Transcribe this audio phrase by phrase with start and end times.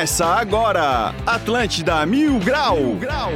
[0.00, 2.78] Começa agora, Atlântida Mil Grau.
[2.78, 3.32] Mil Grau.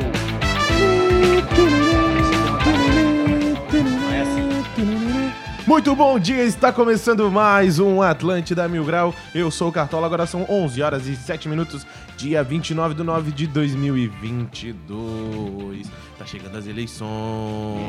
[5.67, 9.14] Muito bom dia, está começando mais um Atlântida Mil Grau.
[9.35, 13.31] Eu sou o Cartola, agora são 11 horas e 7 minutos, dia 29 de 9
[13.31, 15.87] de 2022.
[16.18, 17.09] Tá chegando as eleições.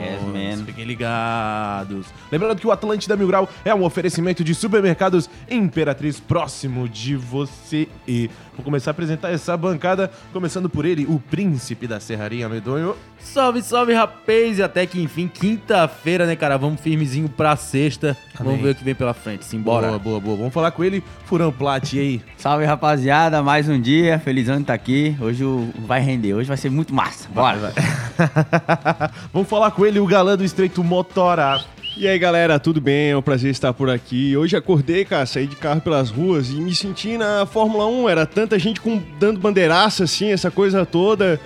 [0.01, 0.65] Yes, man.
[0.65, 2.07] Fiquem ligados.
[2.31, 7.87] Lembrando que o Atlântida Mil Grau é um oferecimento de supermercados Imperatriz próximo de você.
[8.07, 12.95] E vou começar a apresentar essa bancada, começando por ele, o príncipe da Serraria Medonho.
[13.19, 14.59] Salve, salve, rapaz!
[14.59, 16.57] E até que enfim, quinta-feira, né, cara?
[16.57, 18.15] Vamos firmezinho pra sexta.
[18.35, 18.51] Amém.
[18.51, 19.45] Vamos ver o que vem pela frente.
[19.45, 19.87] Simbora.
[19.87, 20.37] Boa, boa, boa.
[20.37, 22.21] Vamos falar com ele, Furão Plat, e aí?
[22.37, 25.15] Salve rapaziada, mais um dia, felizão de tá aqui.
[25.19, 25.43] Hoje
[25.79, 27.27] vai render, hoje vai ser muito massa.
[27.29, 27.73] Bora.
[29.33, 31.61] Vamos falar com ele, o galã do Estreito Motora.
[31.97, 33.11] E aí galera, tudo bem?
[33.11, 34.35] É um prazer estar por aqui.
[34.35, 38.09] Hoje acordei, cara, saí de carro pelas ruas e me senti na Fórmula 1.
[38.09, 41.39] Era tanta gente com, dando bandeiraça, assim, essa coisa toda.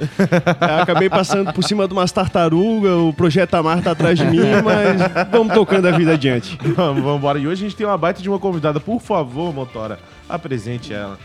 [0.60, 4.40] Aí Acabei passando por cima de umas tartarugas, o Projeto Amar tá atrás de mim,
[4.64, 6.58] mas vamos tocando a vida adiante.
[6.76, 7.38] Vamos vamos embora.
[7.38, 8.80] E hoje a gente tem uma baita de uma convidada.
[8.80, 11.20] Por favor, Motora, apresente ela.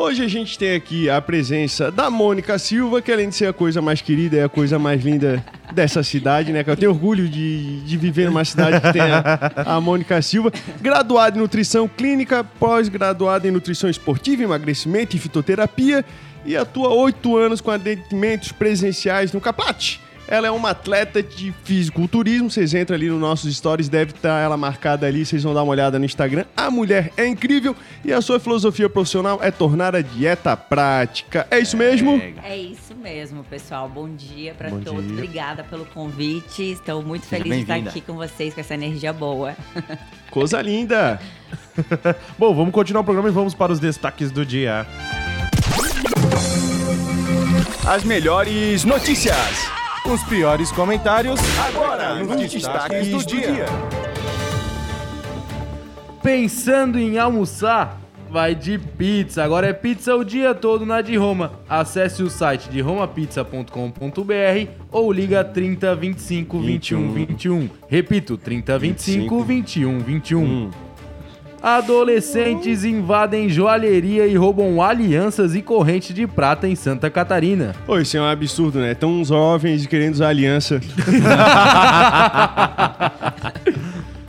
[0.00, 3.52] Hoje a gente tem aqui a presença da Mônica Silva, que além de ser a
[3.52, 6.62] coisa mais querida, é a coisa mais linda dessa cidade, né?
[6.62, 6.74] cara?
[6.74, 10.52] Eu tenho orgulho de, de viver numa cidade que tem a, a Mônica Silva.
[10.80, 16.04] Graduada em nutrição clínica, pós-graduada em nutrição esportiva, emagrecimento e fitoterapia
[16.46, 20.00] e atua oito anos com atendimentos presenciais no Capate.
[20.28, 22.50] Ela é uma atleta de fisiculturismo.
[22.50, 25.24] Vocês entram ali nos nossos stories, deve estar ela marcada ali.
[25.24, 26.44] Vocês vão dar uma olhada no Instagram.
[26.54, 31.46] A mulher é incrível e a sua filosofia profissional é tornar a dieta prática.
[31.50, 32.20] É isso mesmo?
[32.44, 33.88] É isso mesmo, pessoal.
[33.88, 35.02] Bom dia para todos.
[35.02, 35.14] dia.
[35.14, 36.72] Obrigada pelo convite.
[36.72, 39.56] Estou muito Seja feliz de estar aqui com vocês com essa energia boa.
[40.30, 41.18] Coisa linda.
[42.38, 44.86] Bom, vamos continuar o programa e vamos para os destaques do dia.
[47.86, 49.77] As melhores notícias.
[50.04, 53.66] Os piores comentários Agora, nos destaques do dia.
[56.22, 58.00] Pensando em almoçar?
[58.30, 59.42] Vai de pizza.
[59.42, 61.52] Agora é pizza o dia todo na de Roma.
[61.68, 67.70] Acesse o site de romapizza.com.br ou liga 30 25 21 21.
[67.88, 70.87] Repito, 30 25 21 21.
[71.62, 77.74] Adolescentes invadem joalheria e roubam alianças e correntes de prata em Santa Catarina.
[77.84, 78.94] Pô, isso é um absurdo, né?
[78.94, 80.80] Tão jovens querendo usar aliança.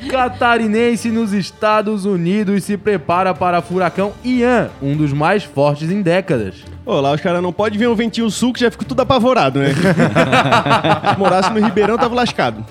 [0.10, 6.56] Catarinense nos Estados Unidos se prepara para furacão Ian, um dos mais fortes em décadas.
[6.84, 9.60] Pô, lá os caras não podem ver um ventinho sul que já fica tudo apavorado,
[9.60, 9.68] né?
[11.14, 12.66] Se morasse no Ribeirão, tava lascado.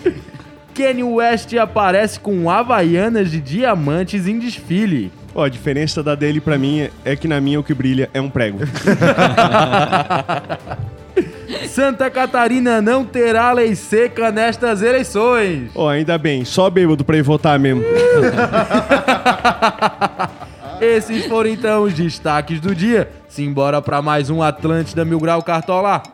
[0.78, 5.10] Kanye West aparece com havaianas de diamantes em desfile.
[5.34, 8.20] Ó, a diferença da dele pra mim é que na minha o que brilha é
[8.20, 8.60] um prego.
[11.66, 15.72] Santa Catarina não terá lei seca nestas eleições.
[15.74, 17.82] Ó, ainda bem, só bêbado pra ir votar mesmo.
[20.80, 23.10] Esses foram então os destaques do dia.
[23.28, 26.04] Simbora para mais um Atlântida Mil Grau Cartola.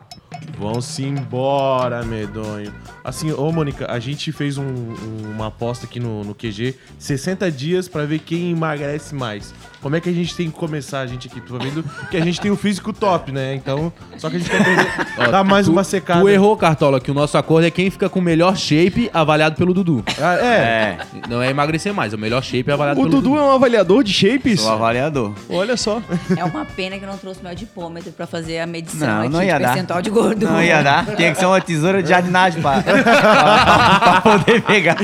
[0.59, 2.73] Vão-se embora, medonho.
[3.05, 7.51] Assim, ô Mônica, a gente fez um- um- uma aposta aqui no, no QG, 60
[7.51, 9.53] dias pra ver quem emagrece mais.
[9.83, 11.39] Como é que a gente tem que começar, a gente aqui?
[11.43, 13.55] Tô vendo que a gente tem um físico top, né?
[13.55, 14.87] Então, só que a gente quer perder,
[15.31, 16.23] dar mais tu, uma secada.
[16.23, 19.57] Tu errou, Cartola, que o nosso acordo é quem fica com o melhor shape avaliado
[19.57, 20.03] pelo Dudu.
[20.19, 20.55] Ah, é.
[20.57, 20.99] É,
[21.29, 24.03] Não é emagrecer mais, é o melhor shape avaliado O pelo Dudu é um avaliador
[24.03, 24.63] de shapes?
[24.63, 25.33] sou avaliador.
[25.51, 26.01] Olha só.
[26.35, 29.29] É uma pena que eu não trouxe meu dipômetro para fazer a medição Não, aqui
[29.29, 29.69] não de ia dar.
[29.69, 30.51] percentual de gordura.
[30.51, 34.97] Não ia dar, tinha que ser uma tesoura de jardinagem pra, pra, pra poder pegar.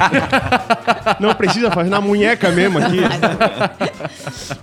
[1.19, 2.99] Não precisa fazer na munheca mesmo aqui.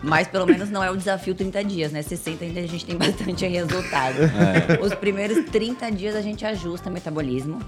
[0.01, 2.01] Mas pelo menos não é o desafio 30 dias, né?
[2.01, 4.17] 60 ainda a gente tem bastante resultado.
[4.81, 7.59] Os primeiros 30 dias a gente ajusta o metabolismo.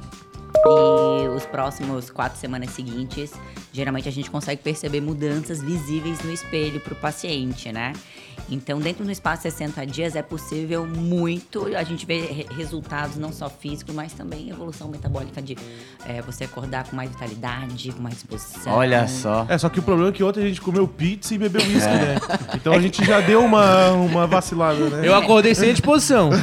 [0.65, 3.31] E os próximos quatro semanas seguintes,
[3.71, 7.93] geralmente a gente consegue perceber mudanças visíveis no espelho para o paciente, né?
[8.49, 13.17] Então, dentro do espaço de 60 dias é possível muito a gente ver re- resultados
[13.17, 15.57] não só físicos, mas também evolução metabólica de
[16.05, 18.73] é, você acordar com mais vitalidade, com mais disposição.
[18.73, 19.45] Olha só.
[19.49, 21.89] É, só que o problema é que ontem a gente comeu pizza e bebeu uísque,
[21.93, 22.15] né?
[22.55, 25.07] Então a gente já deu uma, uma vacilada, né?
[25.07, 26.29] Eu acordei sem disposição.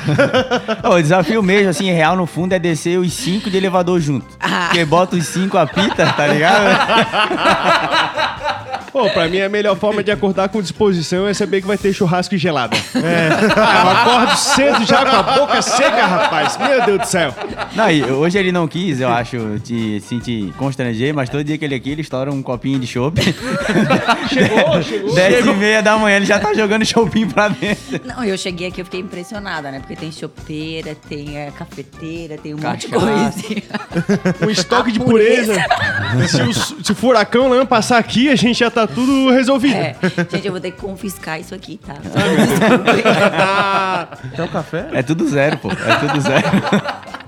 [0.90, 4.26] O desafio mesmo, assim, real no fundo, é descer os cinco de elevador junto.
[4.66, 6.64] Porque bota os cinco a pita, tá ligado?
[8.96, 11.92] Pô, pra mim a melhor forma de acordar com disposição é saber que vai ter
[11.92, 12.74] churrasco e gelada.
[12.94, 13.28] É.
[13.54, 16.56] Ah, eu acordo cedo já com a boca seca, rapaz.
[16.56, 17.34] Meu Deus do céu.
[17.74, 21.66] Não, e hoje ele não quis, eu acho, te sentir constranger, mas todo dia que
[21.66, 23.20] ele é aqui, ele estoura um copinho de chopp.
[24.32, 25.14] Chegou, chegou.
[25.14, 28.00] 10 e meia da manhã, ele já tá jogando choppinho pra dentro.
[28.02, 29.78] Não, eu cheguei aqui, eu fiquei impressionada, né?
[29.80, 33.42] Porque tem chopeira, tem é, cafeteira, tem um monte de Cachaça.
[33.42, 34.36] coisa.
[34.46, 35.52] Um estoque A de pureza.
[35.52, 36.28] pureza.
[36.28, 39.76] Se o, se o furacão não passar aqui, a gente já tá tudo resolvido.
[39.76, 39.96] É,
[40.30, 41.94] gente, eu vou ter que confiscar isso aqui, tá?
[44.34, 44.88] Quer o café?
[44.92, 45.70] É tudo zero, pô.
[45.70, 46.46] É tudo zero.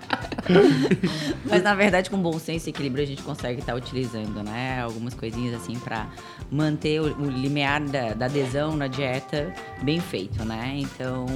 [1.45, 4.81] Mas na verdade, com bom senso e equilíbrio, a gente consegue estar utilizando, né?
[4.83, 6.09] Algumas coisinhas assim pra
[6.50, 9.53] manter o, o limiar da, da adesão na dieta
[9.83, 10.75] bem feito, né?
[10.79, 11.27] Então,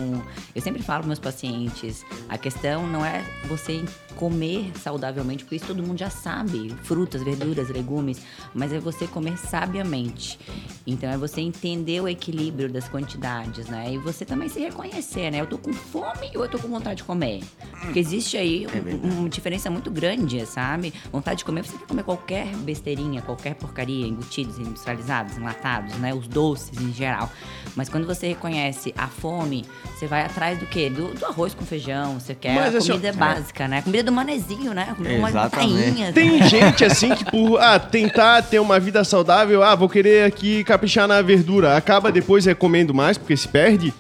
[0.55, 3.82] eu sempre falo para meus pacientes, a questão não é você
[4.17, 8.20] comer saudavelmente, porque isso todo mundo já sabe, frutas, verduras, legumes,
[8.55, 10.38] mas é você comer sabiamente.
[10.87, 13.93] Então é você entender o equilíbrio das quantidades, né?
[13.94, 15.41] E você também se reconhecer, né?
[15.41, 17.41] Eu tô com fome ou eu tô com vontade de comer?
[17.81, 18.67] Porque existe aí
[19.01, 20.93] um- uma diferença muito grande, sabe?
[21.10, 26.14] Vontade de comer, você quer comer qualquer besteirinha, qualquer porcaria, embutidos, industrializados, enlatados, né?
[26.14, 27.31] Os doces em geral.
[27.75, 29.64] Mas quando você reconhece a fome,
[29.94, 30.88] você vai atrás do quê?
[30.88, 33.82] Do, do arroz com feijão, você quer Mas, a assim, comida básica, né?
[33.82, 34.94] Comida do manezinho, né?
[34.96, 35.93] Comida uma Exatamente.
[35.94, 36.12] tainha.
[36.12, 40.62] Tem gente assim que por ah, tentar ter uma vida saudável, ah, vou querer aqui
[40.64, 43.93] caprichar na verdura, acaba depois é comendo mais porque se perde.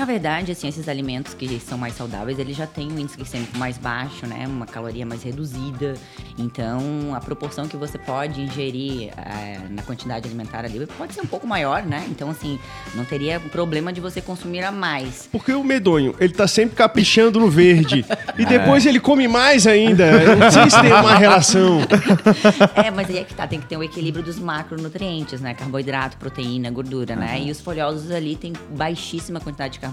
[0.00, 3.58] Na verdade, assim, esses alimentos que são mais saudáveis, eles já têm um índice glicêmico
[3.58, 4.46] mais baixo, né?
[4.46, 5.92] Uma caloria mais reduzida.
[6.38, 11.26] Então, a proporção que você pode ingerir eh, na quantidade alimentar ali pode ser um
[11.26, 12.06] pouco maior, né?
[12.08, 12.58] Então, assim,
[12.94, 15.28] não teria problema de você consumir a mais.
[15.30, 18.02] Porque o medonho, ele tá sempre caprichando no verde.
[18.38, 20.06] E depois ele come mais ainda.
[20.06, 21.80] Eu Não sei se tem uma relação.
[22.74, 25.52] É, mas aí é que tá, tem que ter o equilíbrio dos macronutrientes, né?
[25.52, 27.42] Carboidrato, proteína, gordura, né?
[27.42, 29.89] E os folhosos ali tem baixíssima quantidade de carboidrato.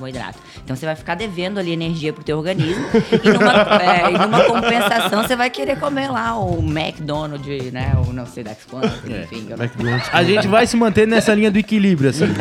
[0.63, 2.85] Então você vai ficar devendo ali energia pro teu organismo
[3.23, 7.93] e numa, é, e numa compensação você vai querer comer lá o McDonald's, né?
[8.07, 9.47] O não sei das quantas, enfim.
[9.49, 10.09] não- McDonald's.
[10.11, 12.25] A gente vai se manter nessa linha do equilíbrio, assim.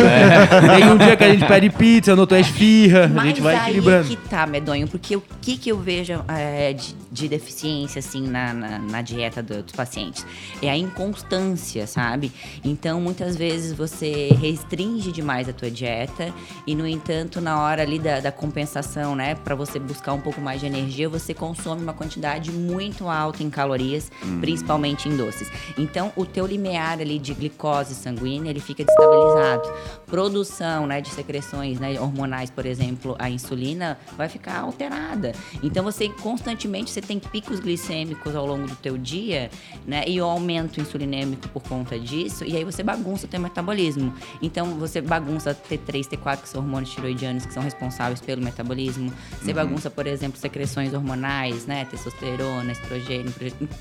[0.77, 3.41] Tem um dia que a gente pede pizza, no outro é esfirra, a Mas gente
[3.41, 4.09] vai aí equilibrando.
[4.09, 8.53] que tá, medonho, porque o que que eu vejo é, de, de deficiência, assim, na,
[8.53, 10.25] na, na dieta do- dos pacientes?
[10.63, 12.31] É a inconstância, sabe?
[12.63, 16.33] Então, muitas vezes você restringe demais a tua dieta
[16.67, 20.41] e, no entanto, na hora ali da, da compensação, né, para você buscar um pouco
[20.41, 24.11] mais de energia, você consome uma quantidade muito alta em calorias,
[24.41, 25.51] principalmente em doces.
[25.79, 29.73] Então, o teu limiar ali de glicose sanguínea, ele fica destabilizado.
[30.07, 35.33] Produção, né, de secreções, né, hormonais, por exemplo, a insulina vai ficar alterada.
[35.63, 39.51] Então, você constantemente você tem picos glicêmicos ao longo do teu dia,
[39.87, 44.13] né, e o aumento insulinêmico por conta disso, e aí você bagunça o teu metabolismo.
[44.43, 49.13] Então, você bagunça T3, T4, que são hormônios tiroidianos que são responsáveis pelo metabolismo.
[49.41, 53.33] Você bagunça, por exemplo, secreções hormonais, né, testosterona, estrogênio,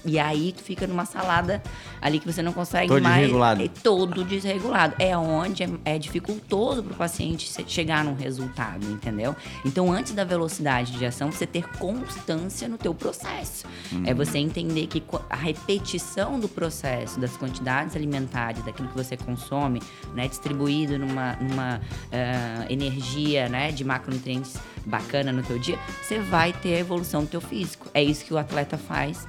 [0.05, 1.61] e aí tu fica numa salada
[2.01, 3.63] ali que você não consegue Todo mais desregulado.
[3.63, 4.95] é todo desregulado.
[4.99, 9.35] É onde é, é dificultoso para o paciente chegar num resultado, entendeu?
[9.65, 13.65] Então, antes da velocidade de ação, você ter constância no teu processo.
[14.05, 19.81] É você entender que a repetição do processo, das quantidades alimentares, daquilo que você consome,
[20.13, 21.81] né, distribuído numa, numa
[22.11, 27.29] ah, energia, né, de macronutrientes bacana no teu dia, você vai ter a evolução do
[27.29, 27.87] teu físico.
[27.93, 29.27] É isso que o atleta faz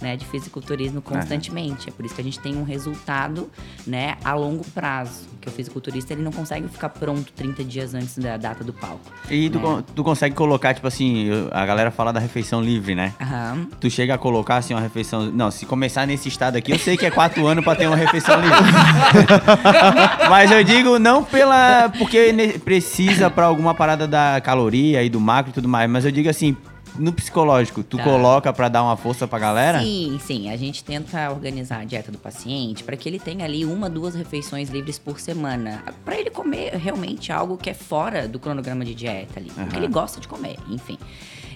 [0.00, 1.88] né, de fisiculturismo constantemente.
[1.88, 3.48] É por isso que a gente tem um resultado,
[3.86, 5.26] né, a longo prazo.
[5.40, 9.00] Que o fisiculturista ele não consegue ficar pronto 30 dias antes da data do palco.
[9.30, 9.60] E tu, É.
[9.62, 13.14] con- tu consegue colocar, tipo assim, a galera fala da refeição livre, né?
[13.20, 13.68] Aham.
[13.80, 15.26] Tu chega a colocar assim uma refeição.
[15.30, 17.96] Não, se começar nesse estado aqui, eu sei que é quatro anos pra ter uma
[17.96, 18.56] refeição livre.
[20.28, 21.88] Mas eu digo não pela.
[21.98, 25.88] Porque precisa pra alguma parada da caloria e do macro e tudo mais.
[25.90, 26.56] Mas eu digo assim,
[26.98, 28.04] no psicológico, tu Tá.
[28.04, 29.80] coloca pra dar uma força pra galera?
[29.80, 30.50] Sim, sim.
[30.50, 34.14] A gente tenta organizar a dieta do paciente para que ele tenha ali uma, duas
[34.14, 35.82] refeições livres por semana.
[36.04, 39.50] Para ele comer realmente algo que é fora do cronograma de dieta ali.
[39.50, 39.84] Porque Aham.
[39.84, 40.98] ele gosta de comer, enfim.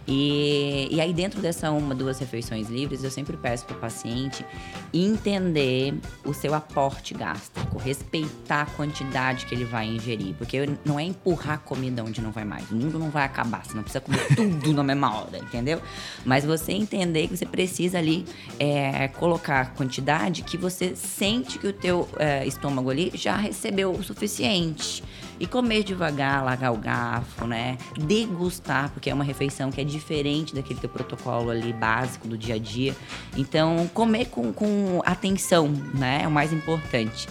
[0.07, 4.45] E, e aí, dentro dessa uma, duas refeições livres, eu sempre peço para o paciente
[4.93, 10.35] entender o seu aporte gástrico, respeitar a quantidade que ele vai ingerir.
[10.35, 12.71] Porque não é empurrar comida onde não vai mais.
[12.71, 15.81] O mundo não vai acabar, você não precisa comer tudo na mesma hora, entendeu?
[16.25, 18.25] Mas você entender que você precisa ali
[18.59, 23.93] é, colocar a quantidade que você sente que o teu é, estômago ali já recebeu
[23.93, 25.03] o suficiente.
[25.41, 27.79] E comer devagar, largar o garfo, né?
[27.99, 32.57] Degustar, porque é uma refeição que é diferente daquele teu protocolo ali básico do dia
[32.57, 32.95] a dia.
[33.35, 36.21] Então, comer com, com atenção, né?
[36.25, 37.27] É o mais importante.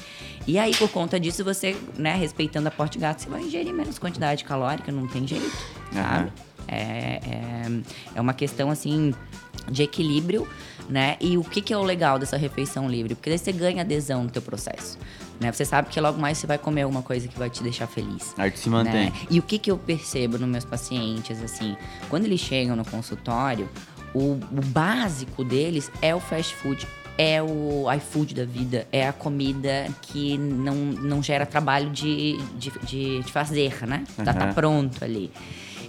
[0.48, 4.00] E aí, por conta disso, você, né, respeitando a porte gato, você vai ingerir menos
[4.00, 5.56] quantidade calórica, não tem jeito,
[5.94, 6.32] sabe?
[6.68, 7.82] É, é,
[8.16, 9.13] é uma questão, assim,
[9.70, 10.48] de equilíbrio,
[10.89, 11.18] né?
[11.22, 13.13] E o que, que é o legal dessa refeição livre?
[13.13, 14.98] Porque daí você ganha adesão no teu processo,
[15.39, 15.51] né?
[15.51, 18.34] Você sabe que logo mais você vai comer alguma coisa que vai te deixar feliz.
[18.38, 19.05] Aí que se mantém.
[19.10, 19.13] né?
[19.29, 21.75] E o que, que eu percebo nos meus pacientes, assim,
[22.10, 23.69] quando eles chegam no consultório,
[24.13, 26.88] o, o básico deles é o fast food.
[27.17, 32.72] É o iFood da vida, é a comida que não, não gera trabalho de, de,
[32.84, 34.05] de, de fazer, né?
[34.15, 34.53] Tá, tá Aham.
[34.53, 35.29] pronto ali.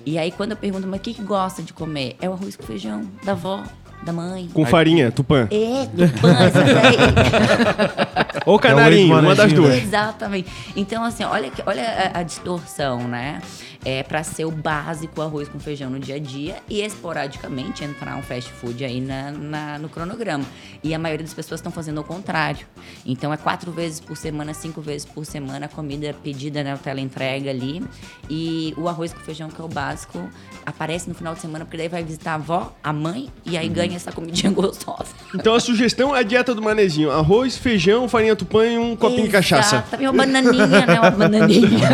[0.04, 2.16] E aí, quando eu pergunto, mas o que, que gosta de comer?
[2.21, 3.62] É o arroz com feijão, da avó,
[4.02, 4.49] da mãe.
[4.52, 5.47] Com farinha, tupã.
[5.50, 6.37] É, tupã.
[8.47, 9.75] Ou canarinho, uma das duas.
[9.75, 10.50] Exatamente.
[10.75, 13.40] Então, assim, olha, olha a, a distorção, né?
[13.83, 18.14] É pra ser o básico arroz com feijão no dia a dia e esporadicamente entrar
[18.16, 20.45] um fast food aí na, na- no cronograma.
[20.85, 22.66] E a maioria das pessoas estão fazendo o contrário.
[23.07, 27.00] Então é quatro vezes por semana, cinco vezes por semana a comida pedida na tela
[27.00, 27.83] entrega ali.
[28.28, 30.28] E o arroz com feijão, que é o básico,
[30.66, 33.69] aparece no final de semana, porque daí vai visitar a avó, a mãe, e aí
[33.69, 35.06] ganha essa comidinha gostosa.
[35.35, 37.11] Então a sugestão é a dieta do manezinho.
[37.11, 39.85] Arroz, feijão, farinha tupã e um copinho de cachaça.
[39.99, 41.00] Uma bananinha, né?
[41.00, 41.88] Uma bananinha.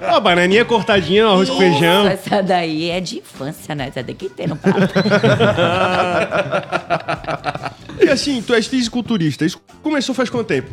[0.08, 2.06] Uma bananinha cortadinha no arroz com feijão.
[2.06, 3.88] Essa daí é de infância, né?
[3.88, 4.94] Essa tem que ter no prato.
[8.00, 9.46] E assim, tu és fisiculturista.
[9.46, 10.68] Isso começou faz quanto tempo?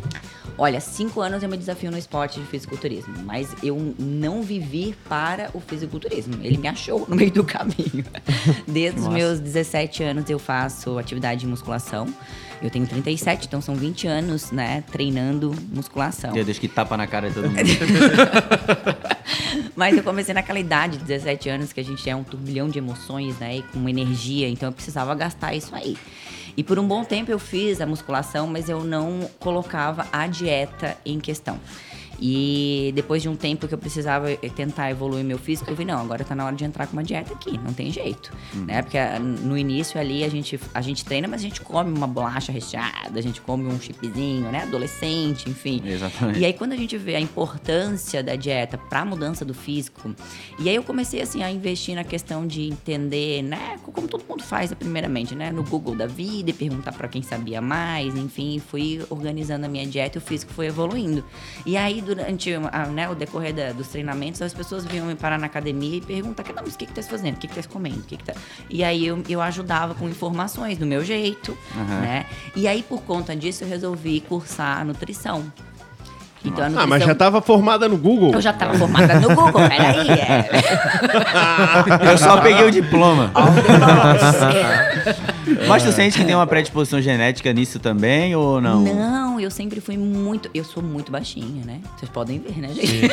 [0.62, 5.50] Olha, cinco anos eu me desafio no esporte de fisiculturismo, mas eu não vivi para
[5.54, 6.34] o fisiculturismo.
[6.40, 8.04] Ele me achou no meio do caminho.
[8.64, 12.06] Desde os meus 17 anos eu faço atividade de musculação.
[12.62, 16.32] Eu tenho 37, então são 20 anos, né, treinando musculação.
[16.32, 17.58] Deus que tapa na cara de todo mundo.
[19.74, 23.36] Mas eu comecei naquela idade, 17 anos, que a gente é um turbilhão de emoções,
[23.40, 23.56] né?
[23.56, 25.96] E com energia, então eu precisava gastar isso aí.
[26.56, 30.96] E por um bom tempo eu fiz a musculação, mas eu não colocava a dieta
[31.04, 31.58] em questão.
[32.20, 35.84] E depois de um tempo que eu precisava eh, tentar evoluir meu físico, eu vi,
[35.84, 38.32] não, agora tá na hora de entrar com uma dieta aqui, não tem jeito.
[38.54, 38.82] Né?
[38.82, 42.06] Porque ah, no início ali a gente, a gente treina, mas a gente come uma
[42.06, 44.62] bolacha recheada, a gente come um chipzinho, né?
[44.62, 45.82] Adolescente, enfim.
[45.84, 46.38] Exatamente.
[46.38, 50.14] E aí quando a gente vê a importância da dieta para a mudança do físico,
[50.58, 54.42] e aí eu comecei assim a investir na questão de entender, né, como todo mundo
[54.42, 59.02] faz primeiramente, né, no Google da vida e perguntar para quem sabia mais, enfim, fui
[59.10, 61.24] organizando a minha dieta e o físico foi evoluindo.
[61.64, 65.38] E aí durante a, né, o decorrer da- dos treinamentos, as pessoas vinham me parar
[65.38, 67.34] na academia e perguntar, "Não, mas o que que tá fazendo?
[67.36, 67.98] O que que tá comendo?
[68.00, 68.34] O que que tá...
[68.68, 72.00] E aí eu, eu ajudava com informações do meu jeito, Aham.
[72.00, 72.26] né?
[72.56, 75.44] E aí por conta disso eu resolvi cursar nutrição.
[76.44, 76.88] Então, a Ah, nutrição...
[76.88, 78.32] mas já tava formada no Google.
[78.34, 80.10] Eu já tava formada no Google, peraí.
[80.10, 80.48] É.
[82.12, 83.30] Eu só peguei o diploma.
[85.68, 88.80] Mas tu sente que tem uma predisposição genética nisso também ou não?
[88.82, 90.50] Não, eu sempre fui muito.
[90.54, 91.80] Eu sou muito baixinha, né?
[91.96, 93.10] Vocês podem ver, né, gente?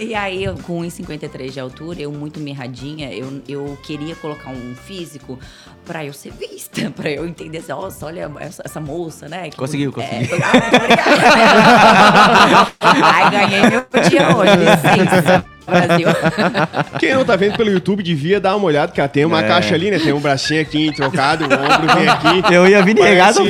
[0.00, 4.74] e aí, eu, com 1,53 de altura, eu muito mirradinha, eu, eu queria colocar um
[4.74, 5.38] físico
[5.84, 9.50] pra eu ser vista, pra eu entender assim, nossa, olha essa, essa moça, né?
[9.50, 10.36] que- Conseguiu, conseguiu.
[10.36, 12.66] É, ah.
[13.04, 16.06] Ai, ganhei meu dia hoje, licença, Brasil.
[16.98, 19.46] Quem não tá vendo pelo YouTube devia dar uma olhada, porque tem uma É.
[19.48, 19.98] caixa ali, né?
[19.98, 22.08] Tem um bracinho aqui trocado, o ombro vem
[22.42, 22.54] aqui.
[22.54, 23.46] Eu ia vir de regata, pô.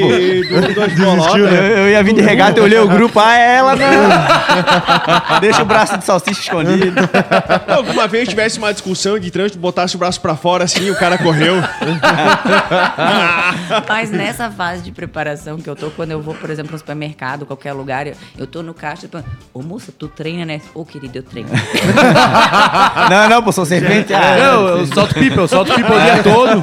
[0.75, 1.37] Duas bolotas.
[1.53, 5.41] Eu, ia vir de regata, eu olhei o grupo, ah, é ela não.
[5.41, 7.01] Deixa o braço de salsicha escondido.
[7.69, 11.19] Alguma vez tivesse uma discussão de trânsito, botasse o braço pra fora assim, o cara
[11.19, 11.57] correu.
[13.89, 17.47] Mas nessa fase de preparação que eu tô, quando eu vou, por exemplo, no supermercado,
[17.47, 19.19] qualquer lugar, eu, eu tô no caixa, tô,
[19.53, 20.61] ô moça, tu treina, né?
[20.75, 21.49] Ô querido, eu treino.
[23.11, 24.13] Não, não, pô, sou serpente.
[24.15, 26.61] Ah, Eu, eu solto pipa, eu solto pipa o dia todo.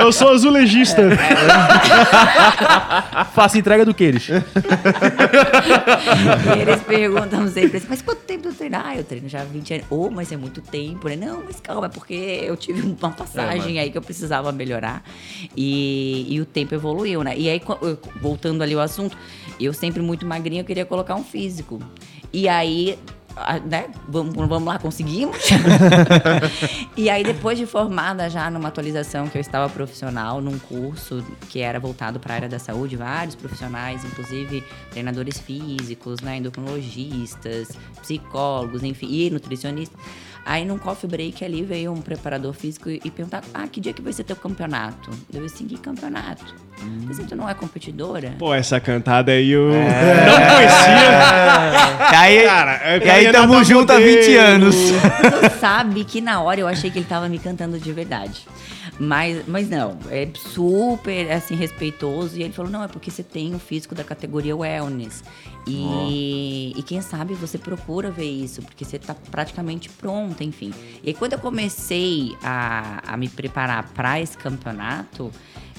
[0.00, 1.02] Eu sou azulejista.
[3.34, 4.28] Faço entrega do Queires.
[6.56, 8.82] E eles perguntam sempre assim, mas quanto tempo tu treina?
[8.84, 9.86] Ah, eu treino já há 20 anos.
[9.90, 11.16] Ô, mas é muito tempo, né?
[11.16, 15.02] Não, mas calma, é porque eu tive uma passagem aí que eu precisava melhorar.
[15.56, 17.34] E, e o tempo evoluiu, né?
[17.36, 19.16] E aí, eu- voltando ali ao assunto,
[19.60, 21.80] eu sempre muito magrinha, eu queria colocar um físico.
[22.32, 22.98] E aí...
[23.64, 23.86] Né?
[24.08, 25.38] Vamos, vamos lá, conseguimos.
[26.96, 31.60] e aí, depois de formada já numa atualização que eu estava profissional, num curso que
[31.60, 37.68] era voltado para a área da saúde, vários profissionais, inclusive treinadores físicos, né, endocrinologistas,
[38.00, 39.98] psicólogos, enfim, e nutricionistas.
[40.44, 43.92] Aí num coffee break ali veio um preparador físico e, e perguntar: Ah, que dia
[43.92, 45.10] que vai ser teu campeonato?
[45.32, 46.44] Eu disse, que campeonato?
[46.82, 48.34] Eu disse, tu não é competidora?
[48.38, 50.26] Pô, essa cantada aí eu É.
[50.26, 52.12] não conhecia.
[52.12, 54.16] E aí, Cara, eu e aí tamo junto há modelo.
[54.20, 54.76] 20 anos.
[54.76, 58.46] Tu sabe que na hora eu achei que ele tava me cantando de verdade.
[58.98, 62.38] Mas, mas não, é super assim respeitoso.
[62.38, 65.24] E ele falou: não, é porque você tem o físico da categoria wellness.
[65.66, 70.72] E, e quem sabe você procura ver isso, porque você tá praticamente pronta, enfim.
[71.02, 75.30] E aí, quando eu comecei a, a me preparar para esse campeonato,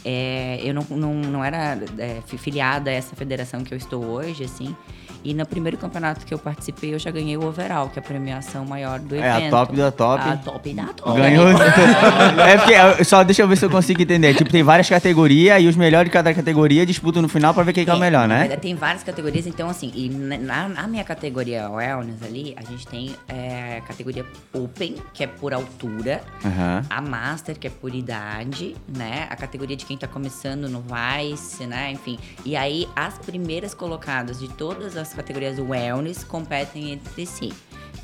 [0.06, 4.04] é, eu não, não, não era é, fi- filiada a essa federação que eu estou
[4.06, 4.76] hoje, assim.
[5.24, 8.06] E no primeiro campeonato que eu participei, eu já ganhei o overall, que é a
[8.06, 9.52] premiação maior do É, a evento.
[9.52, 10.24] top da top.
[10.30, 11.18] A top da top.
[11.18, 11.48] Ganhou.
[12.46, 14.34] é porque, só deixa eu ver se eu consigo entender.
[14.36, 17.74] Tipo, tem várias categorias e os melhores de cada categoria disputam no final pra ver
[17.74, 18.48] quem que é o melhor, né?
[18.58, 23.16] Tem várias categorias, então assim, e na, na minha categoria Wellness ali, a gente tem
[23.28, 26.84] é, a categoria Open, que é por altura, Aham.
[26.90, 29.28] a Master, que é por idade, né?
[29.30, 31.92] A categoria de quem tá começando no Vice, né?
[31.92, 32.20] Enfim.
[32.46, 37.52] E aí, as primeiras colocadas de todas as categorias Wellness competem entre si.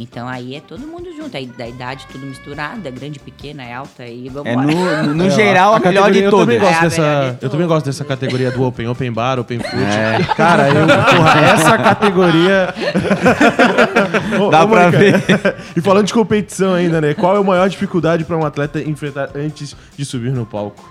[0.02, 3.74] Então aí é todo mundo junto, aí da idade tudo misturado, é grande, pequena, é
[3.74, 6.46] alta e vamos É no, no, no geral a, melhor categoria- de eu todas.
[6.46, 9.12] Também gosto É a dessa, melhor de eu também gosto dessa categoria do Open, Open
[9.12, 9.84] Bar, Open Food.
[9.84, 10.20] É.
[10.38, 12.74] Cara, eu, porra, essa categoria.
[14.42, 17.14] Ô, Dá pra Mônica, E falando de competição ainda, né?
[17.14, 20.82] Qual é a maior dificuldade pra um atleta enfrentar antes de subir no palco?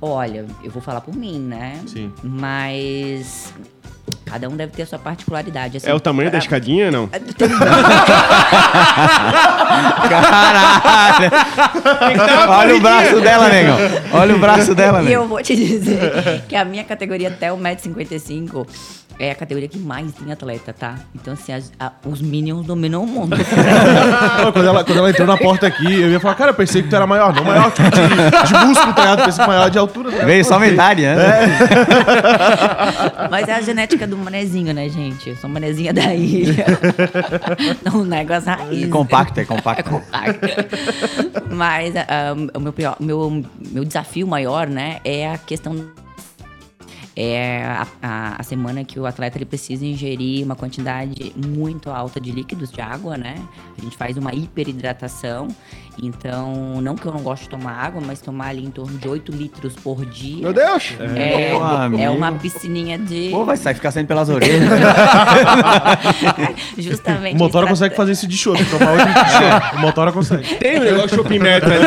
[0.00, 1.80] Olha, eu vou falar por mim, né?
[1.86, 2.12] Sim.
[2.24, 3.54] Mas
[4.32, 5.76] cada um deve ter a sua particularidade.
[5.76, 5.88] assim.
[5.90, 7.06] É o tamanho da pra- escadinha, não?
[10.08, 11.30] Caralho!
[12.48, 13.76] Olha o braço dela, negão.
[14.12, 15.22] Olha o braço dela, E negão.
[15.22, 18.66] eu vou te dizer que a minha categoria até 1,55m
[19.22, 20.96] é a categoria que mais tem atleta, tá?
[21.14, 23.36] Então, assim, as- a- os Minions dominam o mundo.
[24.52, 26.88] Quando, ela, quando ela entrou na porta aqui, eu ia falar, cara, eu pensei que
[26.88, 27.32] tu era maior.
[27.34, 29.24] Não maior, tipo, de, de músculo, tá ligado?
[29.24, 30.10] Pensei que maior de altura.
[30.12, 30.24] tá?
[30.24, 31.16] Veio só metade, né?
[33.30, 35.30] Mas é a genética do manezinho, né, gente?
[35.30, 36.64] Eu sou manezinha da ilha.
[37.84, 38.90] Não nego as raízes.
[38.90, 39.80] Compacto, é compacto.
[39.80, 40.46] É compacto.
[41.50, 45.76] Mas ah, o meu, pior, meu, meu desafio maior, né, é a questão.
[47.14, 52.18] É a, a, a semana que o atleta ele precisa ingerir uma quantidade muito alta
[52.18, 53.34] de líquidos de água, né?
[53.78, 55.48] A gente faz uma hiperidratação.
[56.02, 59.06] Então, não que eu não gosto de tomar água, mas tomar ali em torno de
[59.08, 60.42] 8 litros por dia.
[60.42, 60.94] Meu Deus!
[60.98, 62.02] É, Meu amigo.
[62.02, 63.28] é uma piscininha de.
[63.30, 64.68] Pô, vai sair ficar saindo pelas orelhas.
[66.78, 67.34] Justamente.
[67.34, 69.72] O Motora estrate- consegue fazer isso de chope, tomar oito litros de chope.
[69.76, 70.54] O Motora consegue.
[70.56, 71.84] Tem o negócio de shopping metro ali.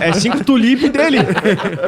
[0.00, 1.18] é cinco tulipe dele.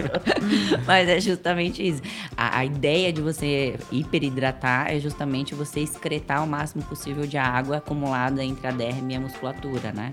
[0.86, 2.02] Mas é justamente isso.
[2.36, 7.78] A, a ideia de você hiperidratar é justamente você excretar o máximo possível de água
[7.78, 10.12] acumulada entre a derme e a musculatura, né?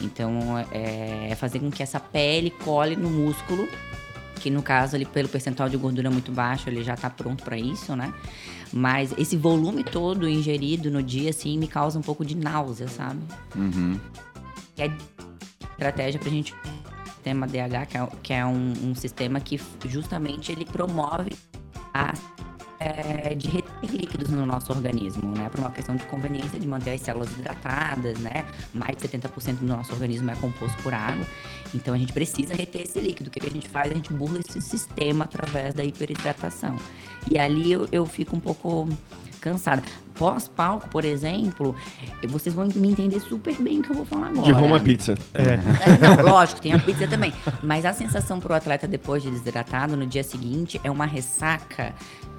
[0.00, 3.68] Então, é fazer com que essa pele cole no músculo,
[4.40, 7.56] que no caso, ali, pelo percentual de gordura muito baixo, ele já tá pronto para
[7.56, 8.12] isso, né?
[8.72, 13.20] Mas esse volume todo ingerido no dia, assim, me causa um pouco de náusea, sabe?
[13.54, 14.00] Uhum.
[14.74, 14.90] que é
[15.76, 16.54] estratégia para a gente
[17.22, 21.30] sistema DH, que é, que é um, um sistema que justamente ele promove
[21.94, 22.12] a
[22.82, 25.48] é, de reter líquidos no nosso organismo, né?
[25.48, 28.44] Por uma questão de conveniência de manter as células hidratadas, né?
[28.74, 31.24] Mais de 70% do nosso organismo é composto por água.
[31.74, 33.28] Então a gente precisa reter esse líquido.
[33.28, 33.90] O que, que a gente faz?
[33.90, 36.76] A gente burla esse sistema através da hiperidratação.
[37.30, 38.88] E ali eu, eu fico um pouco
[39.42, 39.82] cansada.
[40.14, 41.74] Pós-palco, por exemplo,
[42.28, 44.46] vocês vão me entender super bem o que eu vou falar agora.
[44.46, 45.18] De Roma Pizza.
[45.34, 45.56] É,
[45.98, 47.32] Não, lógico, tem a pizza também.
[47.62, 51.92] Mas a sensação pro atleta depois de desidratado no dia seguinte é uma ressaca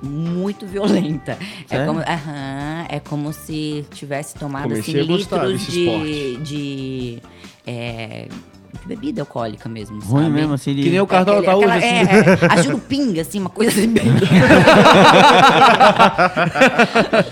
[0.04, 1.38] muito violenta.
[1.70, 7.20] É como, aham, é como se tivesse tomado assim, litros de, de,
[7.66, 8.53] é, de
[8.86, 10.00] bebida alcoólica mesmo.
[10.02, 10.36] Ruim sabe?
[10.36, 10.76] mesmo, assim.
[10.76, 11.86] Que nem o cartão da hoje, assim.
[11.86, 14.04] é, é, a jurupinga, assim, uma coisa assim bem.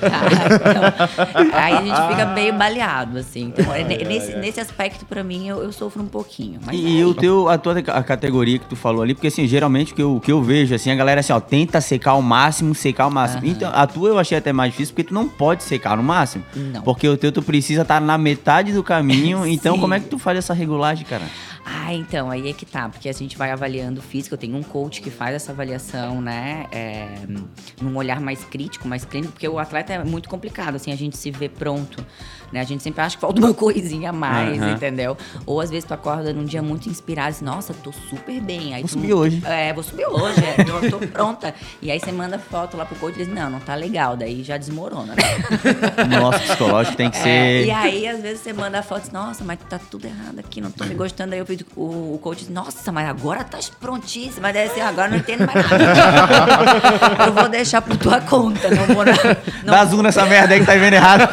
[0.02, 3.54] Tá, então, aí a gente fica meio baleado, assim.
[3.56, 6.60] Então, é ne- nesse, nesse aspecto, pra mim, eu, eu sofro um pouquinho.
[6.66, 9.48] Mas E, e o teu, a tua a categoria que tu falou ali, porque assim,
[9.48, 12.12] geralmente o que eu, o que eu vejo, assim, a galera assim, ó, tenta secar
[12.12, 13.42] ao máximo, secar ao máximo.
[13.44, 13.52] Aham.
[13.52, 16.44] Então, a tua eu achei até mais difícil, porque tu não pode secar no máximo.
[16.56, 16.82] Não.
[16.82, 20.18] Porque o teu tu precisa estar na metade do caminho, então como é que tu
[20.20, 21.24] faz essa regulagem, cara?
[21.74, 24.56] Ah, então, aí é que tá, porque a gente vai avaliando o físico, eu tenho
[24.58, 27.08] um coach que faz essa avaliação, né, é,
[27.82, 31.16] num olhar mais crítico, mais clínico, porque o atleta é muito complicado, assim, a gente
[31.18, 32.06] se vê pronto,
[32.52, 34.72] né, a gente sempre acha que falta uma coisinha a mais, Aham.
[34.72, 35.18] entendeu?
[35.46, 38.74] Ou às vezes tu acorda num dia muito inspirado, assim, nossa, tô super bem.
[38.74, 39.42] Aí Vou tu- subir hoje.
[39.46, 41.56] É, vou subir hoje, é, tô, tô pronta.
[41.82, 44.44] E aí você manda foto lá pro coach e diz, não, não tá legal, daí
[44.44, 45.22] já desmorona, né?
[46.20, 47.66] Nosso psicológico tem que É, ser.
[47.66, 50.40] e aí, às vezes, você manda a foto e diz, nossa, mas tá tudo errado
[50.40, 51.34] aqui, não tô me gostando.
[51.34, 54.52] Aí eu fico, o, o coach nossa, mas agora tá prontíssima.
[54.54, 57.26] Mas assim, agora não entendo mais nada.
[57.28, 59.06] eu vou deixar por tua conta, não vou...
[59.06, 61.28] Não, Dá zoom nessa merda aí que tá vendo errado.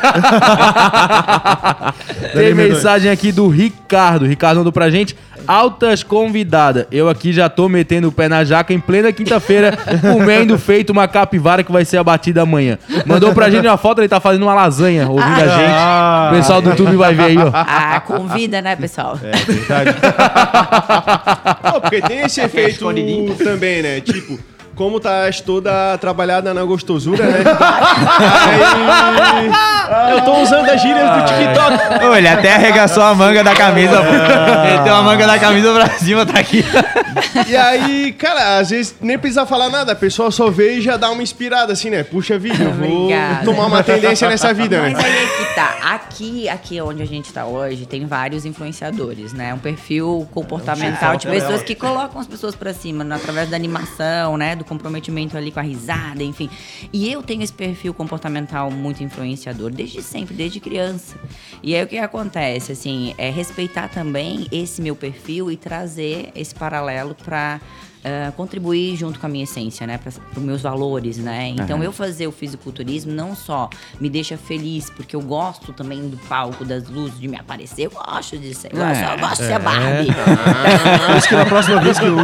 [2.32, 4.26] Tem mensagem aqui do Ricardo.
[4.26, 5.16] Ricardo mandou pra gente.
[5.48, 6.86] Altas convidadas.
[6.92, 11.08] Eu aqui já tô metendo o pé na jaca em plena quinta-feira, comendo feito uma
[11.08, 12.78] capivara que vai ser abatida amanhã.
[13.06, 16.28] Mandou pra gente uma foto, ele tá fazendo uma lasanha, ouvindo a gente.
[16.28, 17.50] O pessoal do YouTube vai ver aí, ó.
[17.54, 19.18] Ah, convida, né, pessoal?
[19.22, 19.96] É verdade.
[21.64, 23.34] Não, porque tem esse efeito escondidinho.
[23.36, 24.00] também, né?
[24.00, 24.38] Tipo,
[24.78, 27.38] como tá toda trabalhada na gostosura, né?
[29.90, 32.04] Aí, eu tô usando as gírias do TikTok.
[32.06, 34.12] Ô, ele até arregaçou a manga da camisa, pô.
[34.68, 36.64] Ele tem uma manga da camisa pra cima, tá aqui.
[37.48, 40.96] E aí, cara, às vezes nem precisa falar nada, a pessoa só vê e já
[40.96, 42.04] dá uma inspirada, assim, né?
[42.04, 43.44] Puxa vida, eu vou Obrigada.
[43.44, 45.00] tomar uma tendência nessa vida, Mas né?
[45.04, 45.78] aí é que tá.
[45.88, 49.52] Aqui, aqui onde a gente tá hoje, tem vários influenciadores, né?
[49.52, 53.16] Um perfil comportamental de pessoas que colocam as pessoas pra cima, né?
[53.16, 54.54] através da animação, né?
[54.54, 56.48] Do comprometimento ali com a risada, enfim.
[56.92, 61.16] E eu tenho esse perfil comportamental muito influenciador desde sempre, desde criança.
[61.62, 66.54] E aí o que acontece, assim, é respeitar também esse meu perfil e trazer esse
[66.54, 67.60] paralelo pra.
[68.04, 69.98] Ah, contribuir junto com a minha essência, né?
[69.98, 71.48] Para os meus valores, né?
[71.48, 73.68] Então, eu fazer o fisiculturismo não só
[74.00, 77.86] me deixa feliz, porque eu gosto também do palco, das luzes, de me aparecer.
[77.86, 78.72] Eu gosto de ser.
[78.72, 80.08] Eu gosto, eu gosto de ser a Barbie.
[81.06, 82.16] Por isso que na próxima vez que eu,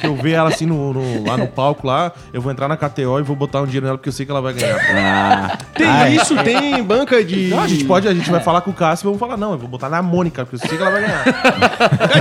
[0.00, 2.76] que eu ver ela assim no, no- lá no palco lá, eu vou entrar na
[2.76, 4.78] KTO e vou botar um dinheiro nela porque eu sei que ela vai ganhar.
[4.94, 7.48] Ah, Tem isso, tem banca de.
[7.48, 9.52] Não, a gente pode, a gente vai falar com o Cássio e vamos falar, não,
[9.52, 11.24] eu vou botar na Mônica, porque eu sei que ela vai ganhar.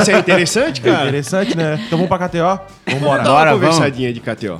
[0.02, 1.04] Isso é interessante, É cara.
[1.04, 1.80] interessante, né?
[1.86, 2.60] Então vamos pra KTO?
[2.94, 3.24] Vambora.
[3.24, 3.76] Dá Bora, uma vamos.
[3.76, 4.60] conversadinha de KTO.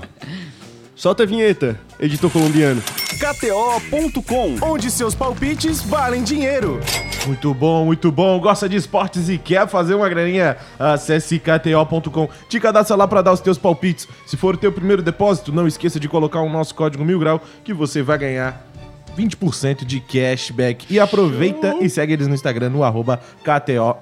[0.96, 2.82] Solta a vinheta, editor colombiano.
[3.20, 6.80] KTO.com, onde seus palpites valem dinheiro.
[7.26, 8.40] Muito bom, muito bom.
[8.40, 10.58] Gosta de esportes e quer fazer uma graninha?
[10.78, 12.28] Acesse kto.com.
[12.50, 14.08] Te cadastra lá para dar os teus palpites.
[14.26, 17.42] Se for o teu primeiro depósito, não esqueça de colocar o nosso código mil grau
[17.64, 18.73] que você vai ganhar
[19.18, 20.86] 20% de cashback.
[20.90, 23.98] E aproveita e segue eles no Instagram no arroba KTO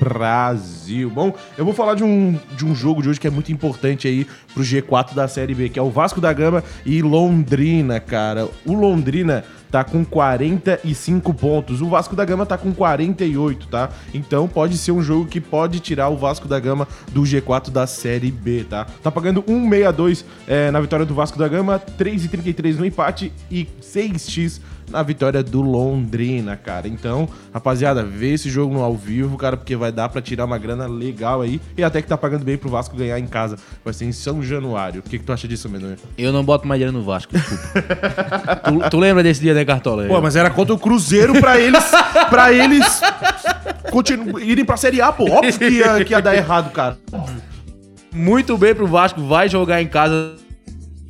[0.00, 1.10] Brasil.
[1.10, 4.08] Bom, eu vou falar de um, de um jogo de hoje que é muito importante
[4.08, 8.48] aí pro G4 da Série B, que é o Vasco da Gama e Londrina, cara.
[8.64, 11.80] O Londrina tá com 45 pontos.
[11.80, 13.90] O Vasco da Gama tá com 48, tá?
[14.12, 17.86] Então pode ser um jogo que pode tirar o Vasco da Gama do G4 da
[17.86, 18.86] Série B, tá?
[19.02, 24.60] Tá pagando 1,62 é, na vitória do Vasco da Gama, 3,33 no empate e 6x
[24.90, 26.88] na vitória do Londrina, cara.
[26.88, 30.58] Então, rapaziada, vê esse jogo no ao vivo, cara, porque vai dar pra tirar uma
[30.58, 33.56] grana legal aí e até que tá pagando bem pro Vasco ganhar em casa.
[33.84, 35.00] Vai ser em São Januário.
[35.00, 36.02] O que, que tu acha disso, Mendonça?
[36.16, 37.62] Eu não boto mais dinheiro no Vasco, desculpa.
[38.64, 40.06] tu, tu lembra desse dia, né, Cartola?
[40.06, 41.84] Pô, mas era contra o Cruzeiro pra eles.
[42.30, 43.00] pra eles.
[43.90, 45.30] Continu irem pra Série A, pô.
[45.30, 46.98] Óbvio que ia, que ia dar errado, cara.
[48.12, 50.47] Muito bem pro Vasco, vai jogar em casa.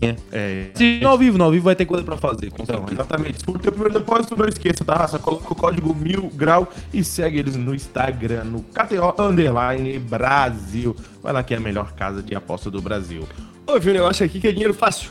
[0.00, 0.70] É.
[0.74, 2.50] Se no ao vivo, no ao vivo vai ter coisa pra fazer.
[2.50, 3.38] com Então, exatamente.
[3.48, 5.06] O teu primeiro depósito, não esqueça, tá?
[5.08, 10.94] Só coloca o código mil grau e segue eles no Instagram, no KTO Underline Brasil.
[11.22, 13.26] Vai lá que é a melhor casa de aposta do Brasil.
[13.66, 15.10] Ô, vi um negócio aqui que é dinheiro fácil.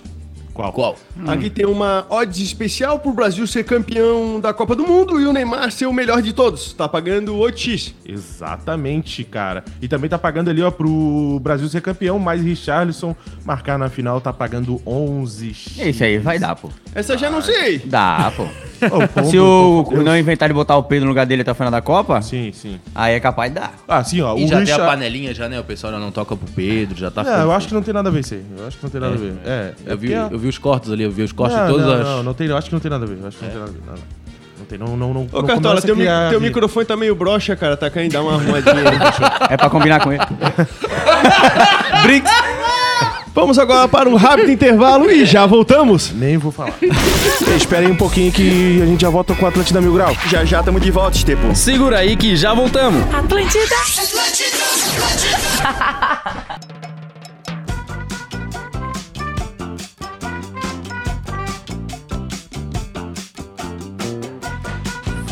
[0.58, 0.74] Qual?
[0.74, 0.96] Qual?
[1.28, 5.32] Aqui tem uma odds especial pro Brasil ser campeão da Copa do Mundo e o
[5.32, 6.74] Neymar ser o melhor de todos.
[6.74, 7.94] Tá pagando 8x.
[8.04, 9.64] Exatamente, cara.
[9.80, 13.16] E também tá pagando ali, ó, pro Brasil ser campeão, mais Richarlison
[13.46, 16.72] marcar na final, tá pagando 11 Esse aí vai dar, pô.
[16.96, 17.78] Essa eu já não sei.
[17.78, 18.48] Dá, pô.
[18.80, 20.04] Pombo, Se o Deus.
[20.06, 22.52] não inventar de botar o Pedro no lugar dele até o final da Copa, Sim,
[22.54, 22.80] sim.
[22.96, 23.74] aí é capaz de dar.
[23.88, 24.38] Ah, sim, ó.
[24.38, 24.82] E o já tem Richard...
[24.84, 25.60] a panelinha já, né?
[25.60, 27.94] O pessoal já não toca pro Pedro, já tá Não, eu acho que não tem
[27.94, 28.44] nada a ver isso aí.
[28.58, 29.34] Eu acho que não tem nada a ver.
[29.46, 31.66] É, é Eu vi, porque- eu vi os cortes ali, eu vi os cortes não,
[31.66, 32.04] de todas não, as...
[32.08, 33.18] não, não tem, eu acho que não tem nada a ver.
[33.22, 33.82] Eu acho que não tem nada a ver.
[33.86, 34.28] Não, não.
[34.60, 35.22] Não tem, não, não, não.
[35.32, 37.78] Ô, não Cartola, teu, mi- teu microfone tá meio broxa, cara.
[37.78, 38.98] Tá caindo, dá uma arrumadinha aí.
[39.54, 40.24] É pra combinar com ele.
[42.04, 42.32] Brinks.
[43.38, 46.12] Vamos agora para um rápido intervalo e já voltamos.
[46.12, 46.74] Nem vou falar.
[47.56, 50.12] Espera aí um pouquinho que a gente já volta com o Atlântida Mil Grau.
[50.26, 51.56] Já já estamos de volta, Estepo.
[51.56, 53.00] Segura aí que já voltamos.
[53.14, 53.76] Atlântida.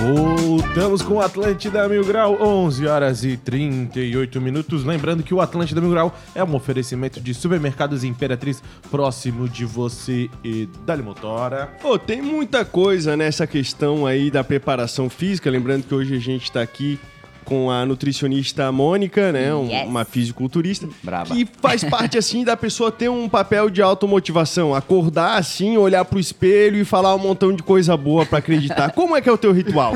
[0.05, 4.83] Voltamos com o Atlântida Mil Grau, 11 horas e 38 minutos.
[4.83, 10.29] Lembrando que o Atlântida Mil Grau é um oferecimento de supermercados Imperatriz próximo de você
[10.43, 11.73] e Dali Motora.
[11.81, 15.49] Pô, tem muita coisa nessa questão aí da preparação física.
[15.49, 16.99] Lembrando que hoje a gente tá aqui
[17.45, 19.53] com a nutricionista Mônica, né?
[19.53, 19.88] um- Yes.
[19.88, 20.89] Uma fisiculturista.
[21.03, 21.34] Braba.
[21.34, 24.73] Que faz parte, assim, da pessoa ter um papel de automotivação.
[24.75, 28.91] Acordar, assim, olhar pro espelho e falar um montão de coisa boa pra acreditar.
[28.91, 29.93] Como é que é o teu ritual?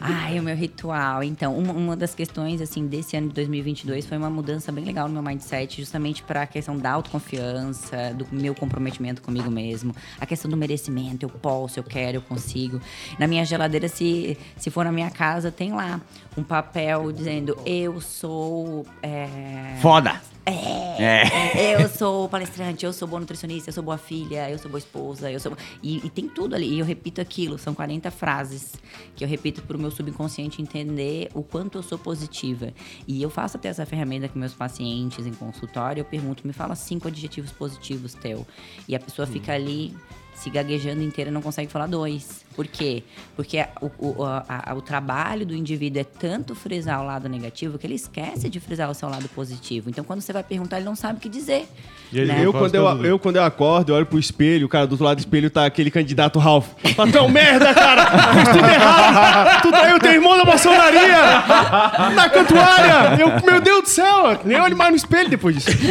[0.00, 1.22] Ai, o meu ritual.
[1.22, 5.06] Então, uma, uma das questões, assim, desse ano de 2022 foi uma mudança bem legal
[5.08, 10.26] no meu mindset, justamente para a questão da autoconfiança, do meu comprometimento comigo mesmo, a
[10.26, 12.80] questão do merecimento, eu posso, eu quero, eu consigo.
[13.18, 16.00] Na minha geladeira, se, se for na minha casa, tem lá
[16.36, 18.86] um papel papel dizendo eu sou.
[19.02, 20.20] é, Foda.
[20.46, 21.74] é, É.
[21.82, 25.30] eu sou palestrante, eu sou boa nutricionista, eu sou boa filha, eu sou boa esposa,
[25.30, 25.56] eu sou.
[25.82, 26.66] E, e tem tudo ali.
[26.66, 28.72] E eu repito aquilo, são 40 frases
[29.14, 32.72] que eu repito pro meu subconsciente entender o quanto eu sou positiva.
[33.06, 36.74] E eu faço até essa ferramenta com meus pacientes em consultório, eu pergunto, me fala
[36.74, 38.46] cinco adjetivos positivos, Theo.
[38.88, 39.94] E a pessoa fica ali
[40.34, 42.41] se gaguejando inteira e não consegue falar dois.
[42.54, 43.02] Por quê?
[43.36, 47.86] Porque o, o, a- o trabalho do indivíduo é tanto frisar o lado negativo que
[47.86, 49.88] ele esquece de frisar o seu lado positivo.
[49.90, 51.66] Então, quando você vai perguntar, ele não sabe o que dizer.
[52.12, 52.40] E né?
[52.44, 55.04] Eu quando eu, eu, quando eu acordo, eu olho pro espelho, o cara do outro
[55.06, 56.68] lado do espelho tá aquele candidato Ralph.
[56.94, 58.04] Fala, tu é um merda, cara!
[58.34, 59.62] Fez tudo errado!
[59.62, 61.22] Tu traiu teu irmão na maçonaria!
[62.14, 63.20] Na cantuária!
[63.20, 64.38] Eu, meu Deus do céu!
[64.44, 65.70] Nem olho mais no espelho depois disso.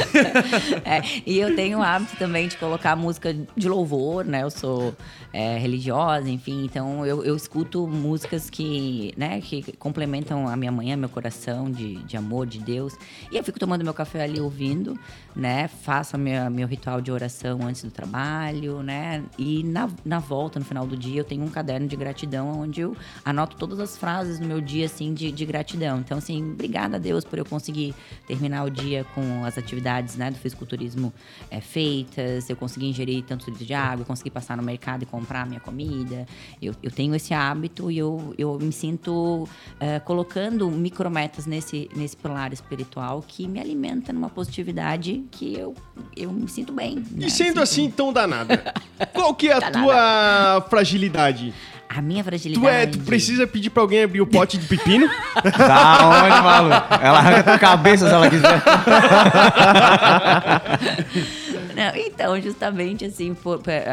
[0.86, 4.44] É, e eu tenho o hábito também de colocar música de louvor, né?
[4.44, 4.94] Eu sou
[5.32, 10.96] é, religiosa, enfim, então eu, eu escuto músicas que, né, que complementam a minha manhã,
[10.96, 12.94] meu coração de, de amor de Deus.
[13.32, 14.98] E eu fico tomando meu café ali ouvindo,
[15.36, 15.68] né?
[15.68, 19.24] Faço minha, meu ritual de oração antes do trabalho, né?
[19.38, 22.82] E na, na volta, no final do dia, eu tenho um caderno de gratidão onde
[22.82, 26.00] eu anoto todas as frases no meu dia, assim, de, de gratidão.
[26.00, 27.94] Então, assim, obrigada a Deus por eu conseguir
[28.28, 31.14] terminar o dia com as atividades, né, do fisiculturismo
[31.50, 35.46] é, feitas, eu consegui ingerir tanto litro de água, consegui passar no mercado e comprar
[35.46, 36.26] minha comida.
[36.62, 39.48] Eu, eu tenho esse hábito e eu, eu me sinto
[39.80, 45.74] é, colocando micrometas nesse, nesse pilar espiritual que me alimenta numa positividade que eu,
[46.16, 46.96] eu me sinto bem.
[47.12, 47.28] né?
[47.28, 48.74] E sendo Sinto- assim tão danada,
[49.14, 49.80] qual que é a Danada.
[49.82, 51.54] tua fragilidade?
[51.94, 52.68] A minha Tu, fragilidade...
[52.68, 55.10] é, tu precisa pedir pra alguém abrir o pote de pepino?
[55.58, 56.94] Da onde, maluco?
[57.02, 58.62] Ela arranca tua cabeça se ela quiser.
[61.82, 63.84] Não, então, justamente assim, por- pe-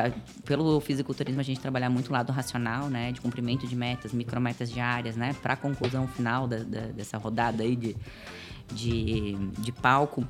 [0.44, 3.12] pelo fisiculturismo a gente trabalhar muito o lado racional, né?
[3.12, 5.34] De cumprimento de metas, micrometas diárias, né?
[5.42, 7.96] Pra conclusão final da- da- dessa rodada aí de,
[8.72, 10.26] de, de palco.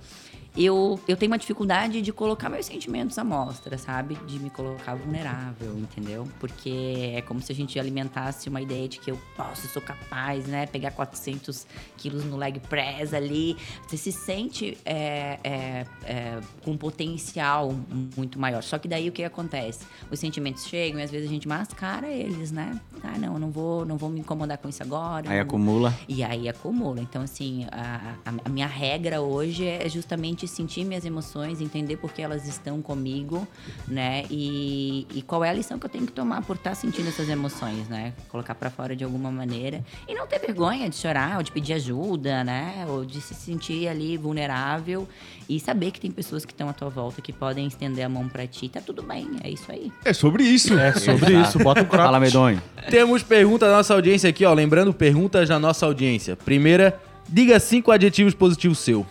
[0.61, 4.17] Eu, eu tenho uma dificuldade de colocar meus sentimentos à mostra, sabe?
[4.27, 6.27] De me colocar vulnerável, entendeu?
[6.41, 10.47] Porque é como se a gente alimentasse uma ideia de que eu posso, sou capaz,
[10.47, 10.67] né?
[10.67, 11.65] Pegar 400
[11.97, 13.57] quilos no leg press ali.
[13.87, 17.73] Você se sente é, é, é, com um potencial
[18.17, 18.63] muito maior.
[18.65, 19.87] Só que daí o que acontece?
[20.11, 22.81] Os sentimentos chegam e às vezes a gente mascara eles, né?
[23.05, 25.31] Ah, não, não vou, não vou me incomodar com isso agora.
[25.31, 25.95] Aí acumula.
[26.09, 27.01] e aí acumula.
[27.01, 32.13] Então, assim, a, a- a minha regra hoje é justamente sentir minhas emoções, entender por
[32.13, 33.47] que elas estão comigo,
[33.87, 34.25] né?
[34.31, 37.29] E, e qual é a lição que eu tenho que tomar por estar sentindo essas
[37.29, 38.13] emoções, né?
[38.29, 39.85] Colocar pra fora de alguma maneira.
[40.09, 42.85] E não ter vergonha de chorar, ou de pedir ajuda, né?
[42.89, 45.09] Ou de se sentir ali vulnerável.
[45.49, 48.29] E saber que tem pessoas que estão à tua volta que podem estender a mão
[48.29, 48.69] pra ti.
[48.69, 49.93] Tá tudo bem, é isso aí.
[50.05, 50.79] É sobre isso.
[50.79, 52.05] É sobre isso, bota um cropped.
[52.05, 52.63] Fala, medonho.
[52.91, 54.53] Temos perguntas da nossa audiência aqui, ó.
[54.53, 56.37] Lembrando, perguntas da nossa audiência.
[56.37, 59.07] Primeira, diga cinco adjetivos positivos seu.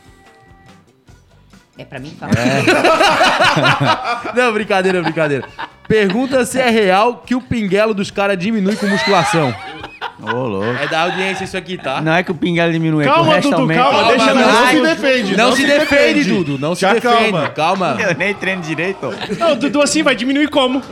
[1.78, 2.34] É pra mim falar.
[4.36, 5.48] Não, brincadeira, brincadeira.
[5.88, 9.54] Pergunta se é real que o pinguelo dos caras diminui com musculação.
[10.20, 10.66] Ô, louco.
[10.82, 12.02] É da audiência isso aqui, tá?
[12.02, 13.84] Não é que o pinguelo diminui, é que o Calma, resto Dudu, aumenta.
[13.84, 15.38] calma, Calma, deixa não, não, não se se defende.
[15.38, 16.58] Não, se, defende, Dudu.
[16.60, 17.32] Não se Já defende.
[17.32, 17.50] calma.
[17.50, 17.98] Calma.
[18.02, 19.13] Eu nem treino direito.
[19.40, 20.82] Não, Dudu assim vai diminuir como?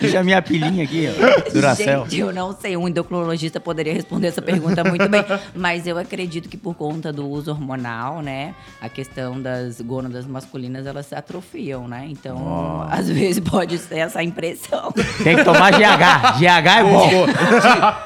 [0.00, 1.50] Deixa a minha pilinha aqui, ó.
[1.52, 2.02] Duracel.
[2.04, 2.76] Gente, eu não sei.
[2.76, 5.24] Um endocrinologista poderia responder essa pergunta muito bem.
[5.54, 8.54] Mas eu acredito que por conta do uso hormonal, né?
[8.80, 12.06] A questão das gônadas masculinas, elas se atrofiam, né?
[12.10, 14.92] Então, às vezes pode ser essa impressão.
[15.22, 16.38] Tem que tomar GH.
[16.38, 17.08] GH é bom.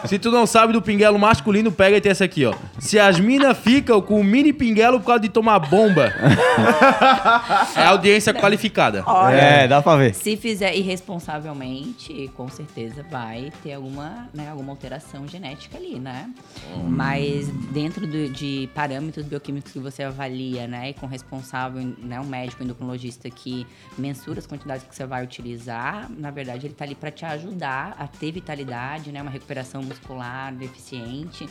[0.03, 2.55] Se, se tu não sabe do pinguelo masculino, pega e tem essa aqui, ó.
[2.79, 6.13] Se as minas ficam com o mini pinguelo por causa de tomar bomba,
[7.77, 9.03] é audiência qualificada.
[9.07, 10.15] Olha, É, dá pra ver.
[10.15, 10.75] Se fizer
[11.55, 16.33] irresponsavelmente, com certeza vai ter alguma, né, alguma alteração genética ali, né?
[16.89, 22.25] Mas dentro do- de parâmetros bioquímicos que você avalia, né, e com responsável, né, um
[22.27, 26.95] médico endocrinologista que mensura as quantidades que você vai utilizar, na verdade ele tá ali
[26.95, 31.49] para te ajudar a ter vitalidade, né, uma recuperação muscular deficiente.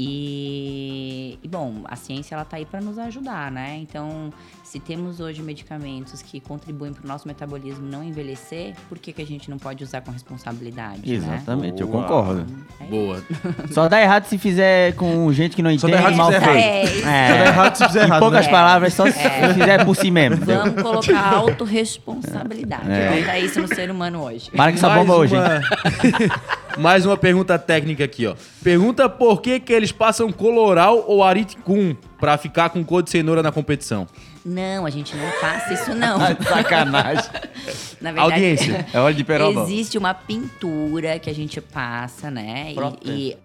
[0.00, 3.78] E, e, bom, a ciência ela tá aí para nos ajudar, né?
[3.82, 4.32] Então,
[4.62, 9.20] se temos hoje medicamentos que contribuem para o nosso metabolismo não envelhecer, por que, que
[9.20, 11.00] a gente não pode usar com responsabilidade?
[11.04, 11.16] Né?
[11.16, 12.04] Exatamente, eu Boa.
[12.04, 12.46] concordo.
[12.88, 13.20] Boa.
[13.74, 16.26] Só dá errado se fizer com gente que não Só entende dá errado se mal
[16.32, 16.56] fizer feito.
[16.64, 17.08] É, isso.
[17.08, 17.28] É.
[17.28, 18.52] Só dá errado se fizer Em errado, poucas né?
[18.52, 19.52] palavras, só se É.
[19.54, 20.36] fizer por si mesmo.
[20.36, 20.62] entendeu?
[20.62, 22.88] Vamos colocar autorresponsabilidade.
[22.88, 23.16] É.
[23.24, 24.48] Falta isso no ser humano hoje.
[24.52, 25.60] Para com essa bomba hoje, uma...
[26.78, 28.36] Mais uma pergunta técnica aqui, ó.
[28.62, 33.42] Pergunta por que que eles passam coloral ou ariticum pra ficar com cor de cenoura
[33.42, 34.06] na competição.
[34.44, 36.18] Não, a gente não passa isso não.
[36.48, 37.24] Sacanagem.
[38.00, 38.86] Na verdade, Audiência.
[38.94, 39.62] É óleo de peroba.
[39.62, 42.72] Existe uma pintura que a gente passa, né?
[43.02, 43.10] E-.
[43.10, 43.36] E,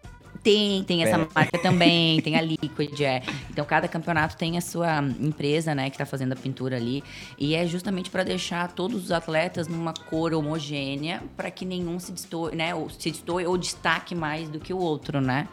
[0.44, 1.28] Tem, tem essa É.
[1.34, 3.24] marca também, tem a Liquid, é.
[3.50, 7.02] Então cada campeonato tem a sua empresa, né, que tá fazendo a pintura ali.
[7.40, 12.12] E é justamente para deixar todos os atletas numa cor homogênea, para que nenhum se
[12.12, 15.48] destoe, né, ou se destoe ou destaque mais do que o outro, né?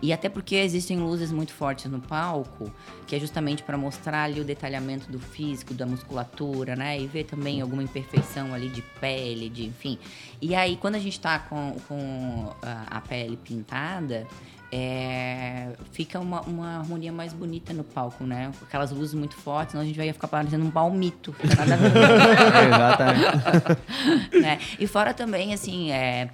[0.00, 2.70] E até porque existem luzes muito fortes no palco,
[3.06, 7.00] que é justamente para mostrar ali o detalhamento do físico, da musculatura, né?
[7.00, 9.98] E ver também alguma imperfeição ali de pele, de enfim.
[10.40, 14.26] E aí, quando a gente tá com, com a, a pele pintada,
[14.72, 18.50] é, fica uma, uma harmonia mais bonita no palco, né?
[18.62, 21.32] Aquelas luzes muito fortes, senão a gente vai ficar parecendo um palmito.
[21.32, 21.92] Fica nada a ver.
[22.66, 24.38] Exatamente.
[24.40, 24.58] né?
[24.78, 26.30] E fora também, assim, é,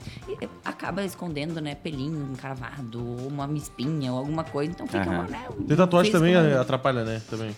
[0.64, 4.72] acaba escondendo, né, pelinho encravado, ou uma espinha, ou alguma coisa.
[4.72, 5.10] Então fica, Aham.
[5.10, 5.44] uma, né?
[5.58, 7.20] um Ter tatuagem também atrapalha, né?
[7.28, 7.54] Também.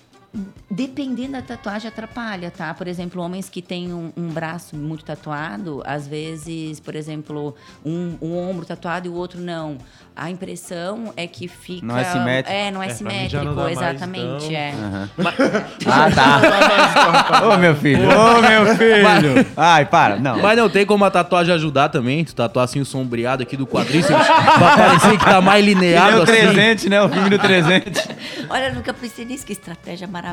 [0.70, 2.74] Dependendo da tatuagem, atrapalha, tá?
[2.74, 8.16] Por exemplo, homens que têm um, um braço muito tatuado, às vezes, por exemplo, um,
[8.20, 9.78] um ombro tatuado e o outro não.
[10.16, 11.84] A impressão é que fica.
[11.86, 12.56] Não é simétrico.
[12.56, 14.44] É, não é, É, simétrico, não dá mais, exatamente.
[14.46, 14.56] então.
[14.56, 14.70] é.
[14.72, 15.10] Aham.
[15.86, 17.48] Ah, tá.
[17.54, 18.08] Ô, meu filho.
[18.08, 19.46] Ô, meu filho.
[19.56, 20.16] Ai, para.
[20.16, 20.38] Não.
[20.40, 22.24] Mas não tem como a tatuagem ajudar também?
[22.24, 25.80] Tu tatuar assim o sombreado aqui do quadríceps pra parecer que tá mais Que nem
[25.90, 26.32] lineado o assim.
[26.32, 27.02] 300, né?
[27.02, 28.08] O filme do 300.
[28.48, 30.23] Olha, eu nunca pensei nisso, que estratégia maravilhosa.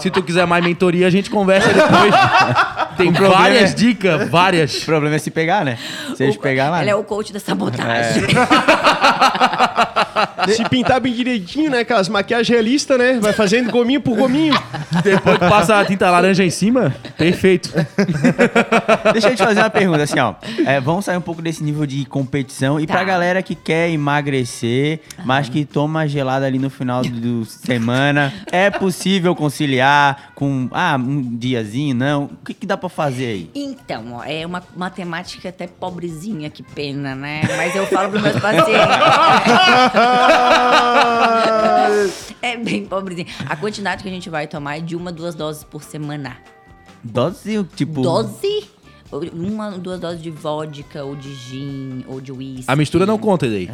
[0.00, 2.14] Se tu quiser mais mentoria, a gente conversa depois.
[2.96, 4.84] Tem várias é- dicas, O várias.
[4.84, 5.78] problema é se pegar, né?
[6.16, 6.80] Se eles pegar lá.
[6.82, 8.22] Ela é o coach da sabotagem.
[10.54, 11.80] Se pintar bem direitinho, né?
[11.80, 13.18] Aquelas maquiagens realistas, né?
[13.20, 14.54] Vai fazendo gominho por gominho.
[15.02, 17.70] Depois que passa a tinta laranja em cima, perfeito.
[19.12, 20.34] Deixa eu te fazer uma pergunta, assim, ó.
[20.66, 22.78] É, vamos sair um pouco desse nível de competição.
[22.80, 22.94] E Tá.
[22.94, 28.70] pra galera que quer emagrecer, mas que toma gelada ali no final do semana, é
[28.70, 32.24] possível conciliar com, ah, um diazinho, não?
[32.24, 33.50] O que, que dá pra fazer aí?
[33.54, 37.42] Então, ó, é uma matemática até pobrezinha, que pena, né?
[37.56, 38.64] Mas eu falo pros meus pacientes.
[42.42, 43.26] é bem pobrezinha.
[43.48, 46.36] A quantidade que a gente vai tomar é de uma, duas doses por semana.
[47.02, 48.02] Dose, tipo...
[48.02, 48.73] Dose?
[49.32, 52.64] Uma, duas doses de vodka, ou de gin, ou de uísque.
[52.70, 53.70] A mistura não conta daí.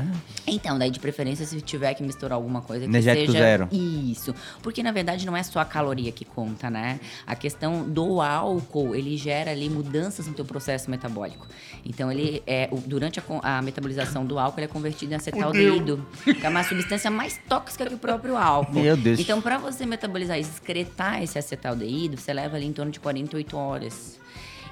[0.46, 3.38] Então, daí de preferência, se tiver que misturar alguma coisa que Energético seja...
[3.38, 3.68] zero.
[3.70, 4.34] Isso.
[4.62, 6.98] Porque, na verdade, não é só a caloria que conta, né?
[7.26, 11.46] A questão do álcool, ele gera ali mudanças no teu processo metabólico.
[11.84, 12.68] Então, ele é...
[12.70, 16.04] o- Durante a, con- a metabolização do álcool, ele é convertido em acetaldeído.
[16.24, 18.80] Que é uma substância mais tóxica que o próprio álcool.
[18.80, 19.20] Meu Deus.
[19.20, 23.56] Então, para você metabolizar e excretar esse acetaldeído, você leva ali em torno de 48
[23.56, 24.18] horas.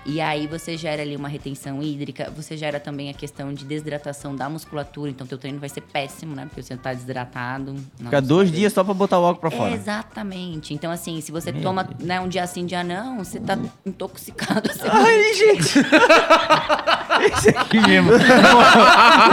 [0.06, 4.34] E aí você gera ali uma retenção hídrica, você gera também a questão de desidratação
[4.34, 6.46] da musculatura, então teu treino vai ser péssimo, né?
[6.46, 7.74] Porque você tá desidratado.
[7.96, 9.74] Fica dois dias só pra botar o álcool pra fora.
[9.74, 10.72] Exatamente.
[10.72, 14.68] Então, assim, se você toma né, um dia sim, dia não, você tá intoxicado.
[14.72, 15.78] Você Ai, gente!
[17.24, 18.10] Esse aqui mesmo.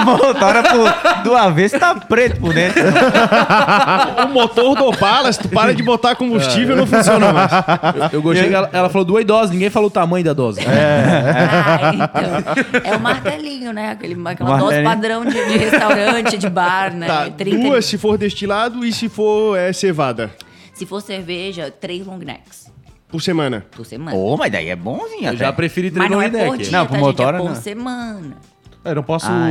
[0.06, 2.84] Motora por, do avesso tá preto por dentro.
[4.26, 7.52] O motor do Opala, se tu para de botar combustível, não funciona mais.
[8.14, 10.62] Eu gostei que ela, ela falou duas doses, ninguém falou o tamanho da dose.
[10.66, 12.82] Ah, então.
[12.84, 13.92] É o martelinho, né?
[13.92, 14.90] Aquele, aquela dose Martelinho.
[14.90, 17.08] padrão de, de restaurante, de bar, né?
[17.08, 20.32] Tá, 30 duas se for destilado e se for é, cevada.
[20.74, 22.75] Se for cerveja, três long necks
[23.08, 23.66] Por semana.
[23.72, 24.18] por semana.
[24.18, 25.38] Ô, mas daí é bonzinho Eu até.
[25.38, 27.00] já preferi Mas não é por dia, Não, pro tá, gente?
[27.06, 27.56] motora, É por não.
[27.56, 28.38] semana.
[28.84, 29.26] É, eu não posso.
[29.30, 29.50] Ah,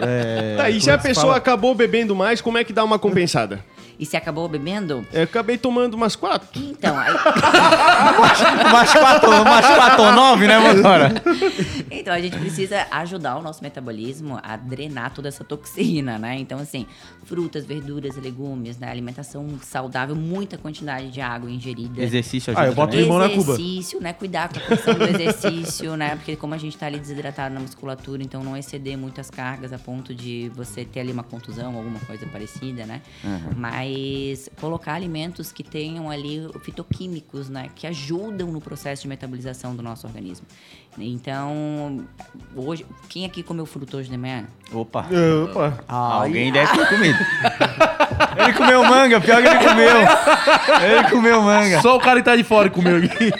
[0.00, 1.36] é, tá, e como se é a que pessoa fala?
[1.36, 3.64] acabou bebendo mais, como é que dá uma compensada?
[3.98, 5.04] E se acabou bebendo?
[5.12, 6.48] Eu acabei tomando umas quatro.
[6.54, 7.12] Então, aí,
[8.18, 11.12] Mais quatro, mais quatro ou nove, né, motora?
[11.90, 16.36] então, a gente precisa ajudar o nosso metabolismo a drenar toda essa toxina, né?
[16.38, 16.86] Então, assim,
[17.24, 18.90] frutas, verduras, legumes, né?
[18.90, 22.02] Alimentação saudável, muita quantidade de água ingerida.
[22.02, 23.04] Exercício Ah, ajuda eu boto também.
[23.04, 23.52] limão na cuba.
[23.54, 24.12] Exercício, né?
[24.12, 26.16] Cuidar com a questão do exercício, né?
[26.16, 29.78] Porque como a gente tá ali desidratado na musculatura, então não exceder muitas cargas a
[29.78, 33.00] ponto de você ter ali uma contusão, alguma coisa parecida, né?
[33.56, 37.68] Mas colocar alimentos que tenham ali fitoquímicos, né?
[37.74, 40.46] Que ajudam no processo de metabolização do nosso organismo.
[40.98, 42.04] Então,
[42.56, 44.46] hoje, quem aqui comeu fruta hoje de manhã?
[44.72, 45.06] Opa.
[45.44, 45.78] Opa.
[45.86, 47.18] Alguém deve ter comido.
[48.38, 49.96] Ele comeu manga, pior que ele comeu.
[50.82, 51.80] Ele comeu manga.
[51.80, 53.32] Só o cara que tá de fora comeu aqui.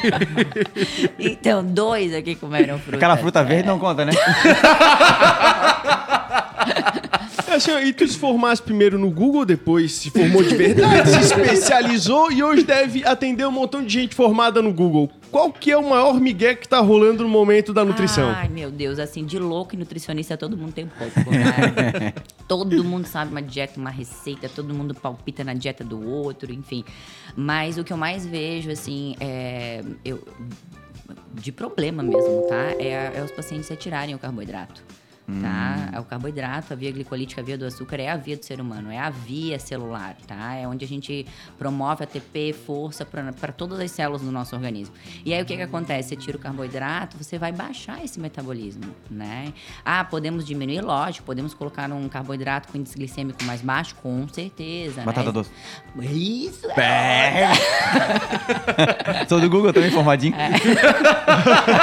[1.19, 2.97] Então, dois aqui comeram fruta.
[2.97, 4.13] Aquela fruta verde não conta, né?
[7.59, 12.31] Assim, e tu se formasse primeiro no Google, depois se formou de verdade, se especializou
[12.31, 15.11] e hoje deve atender um montão de gente formada no Google.
[15.33, 18.31] Qual que é o maior migué que tá rolando no momento da nutrição?
[18.31, 22.15] Ai, meu Deus, assim, de louco e nutricionista todo mundo tem um pouco, né?
[22.47, 26.85] todo mundo sabe uma dieta, uma receita, todo mundo palpita na dieta do outro, enfim.
[27.37, 29.83] Mas o que eu mais vejo, assim, é.
[30.05, 30.25] Eu,
[31.35, 32.73] de problema mesmo, tá?
[32.79, 34.81] É, é os pacientes retirarem o carboidrato.
[35.43, 36.01] Tá?
[36.01, 38.91] O carboidrato, a via glicolítica, a via do açúcar é a via do ser humano,
[38.91, 40.55] é a via celular, tá?
[40.55, 41.27] É onde a gente
[41.59, 44.95] promove ATP, força para todas as células do nosso organismo.
[45.25, 46.11] E aí o que que acontece?
[46.11, 49.53] Você tira o carboidrato, você vai baixar esse metabolismo, né?
[49.85, 55.03] Ah, podemos diminuir, lógico, podemos colocar um carboidrato com índice glicêmico mais baixo, com certeza.
[55.03, 55.33] Batata né?
[55.33, 55.51] doce.
[56.01, 57.49] Isso, é.
[59.29, 60.35] Sou do Google, também informadinho.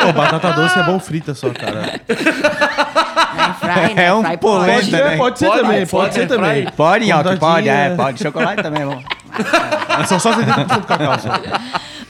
[0.03, 2.01] Pô, batata doce é bom frita só, cara.
[3.59, 3.93] Fry, né?
[4.05, 4.91] É um Fry polenta, pode.
[4.91, 5.17] né?
[5.17, 6.65] pode ser Pode, também, pode, pode ser também.
[6.75, 7.73] Pode, Nhoque, pode, Bondadinha.
[7.73, 8.23] é, pode.
[8.23, 9.01] Chocolate também bom.
[10.07, 11.19] São só 70% do cacau.
[11.19, 11.29] Só.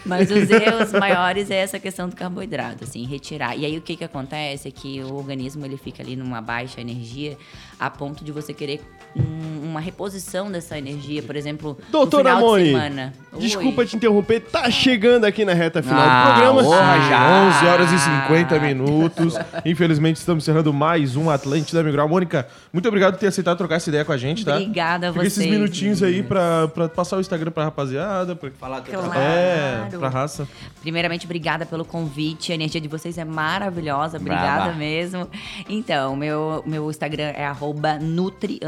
[0.05, 3.57] Mas os erros maiores é essa questão do carboidrato, assim, retirar.
[3.57, 6.79] E aí o que que acontece é que o organismo ele fica ali numa baixa
[6.79, 7.37] energia
[7.79, 8.81] a ponto de você querer
[9.15, 13.13] hum, uma reposição dessa energia, por exemplo, Doutora no final Moni, de semana.
[13.37, 13.87] desculpa Oi.
[13.87, 16.61] te interromper, tá chegando aqui na reta final Ah, do programa.
[16.61, 17.47] ô, já.
[17.59, 19.33] 11 horas e 50 minutos.
[19.65, 22.07] Infelizmente, estamos encerrando mais um Atlântida Migral.
[22.07, 24.53] Mônica, muito obrigado por ter aceitado trocar essa ideia com a gente, tá?
[24.53, 28.35] Obrigada a Fica esses vocês, minutinhos aí pra, pra passar o Instagram pra rapaziada.
[28.35, 28.49] Pra...
[28.51, 29.11] Falar do Claro.
[29.19, 30.47] É, pra raça.
[30.81, 32.51] Primeiramente, obrigada pelo convite.
[32.51, 34.17] A energia de vocês é maravilhosa.
[34.17, 34.77] Obrigada Brava.
[34.77, 35.29] mesmo.
[35.67, 38.59] Então, meu, meu Instagram é arroba nutri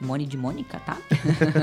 [0.00, 0.96] Moni de Mônica, tá?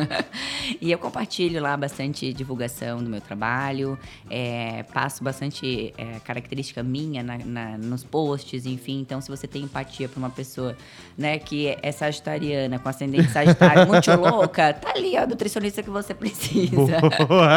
[0.82, 3.98] e eu compartilho lá bastante divulgação do meu trabalho,
[4.30, 9.00] é, passo bastante é, característica minha na- na- nos posts, enfim.
[9.00, 10.76] Então, se você tem empatia pra uma pessoa,
[11.18, 16.14] né, que é sagitariana, com ascendente sagitário, muito louca, tá ali a nutricionista que você
[16.14, 16.98] precisa.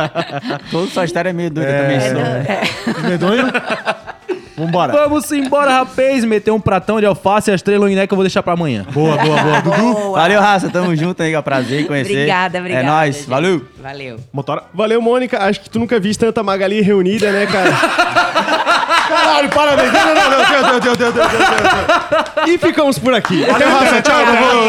[0.71, 1.97] Todo sua história é meio doida também.
[1.97, 2.21] É, sou.
[2.21, 3.09] é.
[3.09, 3.45] Medonho?
[4.59, 4.93] Vambora.
[4.93, 6.25] Vamos embora, rapaz.
[6.25, 8.85] Meter um pratão de alface e as três que eu vou deixar pra amanhã.
[8.93, 9.61] Boa, boa, boa.
[9.61, 10.21] Dudu, Boa.
[10.21, 10.69] Valeu, raça.
[10.69, 12.13] Tamo junto aí, é um prazer em conhecer.
[12.13, 12.85] Obrigada, obrigada.
[12.85, 13.17] É nóis.
[13.17, 13.29] gente.
[13.29, 13.65] Valeu.
[13.81, 14.17] Valeu.
[14.33, 14.65] motora.
[14.75, 15.39] Valeu, Mônica.
[15.39, 17.71] Acho que tu nunca viste tanta Magali reunida, né, cara?
[19.09, 19.93] Caralho, parabéns.
[19.93, 20.81] Não, não, não, não.
[20.81, 22.55] Deu, deu, deu, deu, deu, deu, deu.
[22.55, 23.45] e ficamos por aqui.
[23.45, 24.03] Valeu, raça.
[24.03, 24.25] Tchau.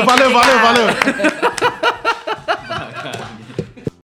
[0.05, 1.88] Valeu, valeu, valeu.